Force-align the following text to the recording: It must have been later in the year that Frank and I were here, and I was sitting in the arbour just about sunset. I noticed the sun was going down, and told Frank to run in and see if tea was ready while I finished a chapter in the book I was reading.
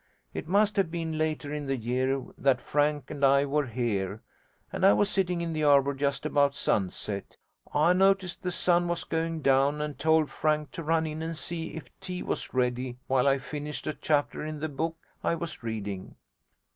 It 0.33 0.47
must 0.47 0.77
have 0.77 0.89
been 0.89 1.19
later 1.19 1.53
in 1.53 1.67
the 1.67 1.77
year 1.77 2.25
that 2.35 2.59
Frank 2.59 3.11
and 3.11 3.23
I 3.23 3.45
were 3.45 3.67
here, 3.67 4.23
and 4.73 4.83
I 4.83 4.93
was 4.93 5.11
sitting 5.11 5.41
in 5.41 5.53
the 5.53 5.63
arbour 5.63 5.93
just 5.93 6.25
about 6.25 6.55
sunset. 6.55 7.37
I 7.71 7.93
noticed 7.93 8.41
the 8.41 8.49
sun 8.51 8.87
was 8.87 9.03
going 9.03 9.43
down, 9.43 9.79
and 9.79 9.99
told 9.99 10.31
Frank 10.31 10.71
to 10.71 10.81
run 10.83 11.05
in 11.05 11.21
and 11.21 11.37
see 11.37 11.75
if 11.75 11.83
tea 11.99 12.23
was 12.23 12.51
ready 12.51 12.97
while 13.05 13.27
I 13.27 13.37
finished 13.37 13.85
a 13.85 13.93
chapter 13.93 14.43
in 14.43 14.59
the 14.59 14.69
book 14.69 14.97
I 15.23 15.35
was 15.35 15.61
reading. 15.61 16.15